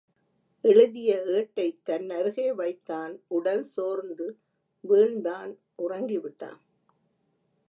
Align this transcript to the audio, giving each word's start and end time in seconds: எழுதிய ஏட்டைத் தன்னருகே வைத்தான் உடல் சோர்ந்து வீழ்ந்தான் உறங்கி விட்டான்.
எழுதிய 0.61 1.21
ஏட்டைத் 1.25 1.79
தன்னருகே 1.89 2.55
வைத்தான் 2.55 3.19
உடல் 3.27 3.63
சோர்ந்து 3.63 4.39
வீழ்ந்தான் 4.89 5.57
உறங்கி 5.75 6.17
விட்டான். 6.17 6.61